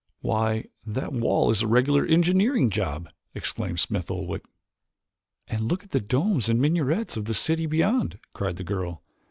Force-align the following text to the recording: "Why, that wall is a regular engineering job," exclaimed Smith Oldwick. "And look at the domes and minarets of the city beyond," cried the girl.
"Why, 0.21 0.65
that 0.83 1.13
wall 1.13 1.51
is 1.51 1.61
a 1.61 1.67
regular 1.67 2.03
engineering 2.07 2.71
job," 2.71 3.07
exclaimed 3.35 3.79
Smith 3.79 4.09
Oldwick. 4.09 4.43
"And 5.47 5.65
look 5.69 5.83
at 5.83 5.91
the 5.91 5.99
domes 6.01 6.49
and 6.49 6.59
minarets 6.59 7.17
of 7.17 7.25
the 7.25 7.35
city 7.35 7.67
beyond," 7.67 8.17
cried 8.33 8.55
the 8.55 8.63
girl. 8.63 9.03